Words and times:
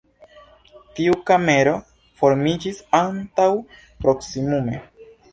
Tiu 0.99 1.17
kamero 1.31 1.73
formiĝis 2.21 2.79
antaŭ 3.01 3.45
proksimume. 4.07 4.81